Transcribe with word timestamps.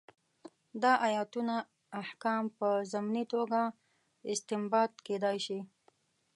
دا 0.81 0.93
ایتونه 1.07 1.55
احکام 2.01 2.43
په 2.57 2.67
ضمني 2.93 3.23
توګه 3.33 3.61
استنباط 4.31 4.91
کېدای 5.07 5.37
شي. 5.45 5.59